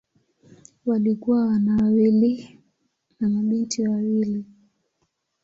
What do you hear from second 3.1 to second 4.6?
na mabinti wawili.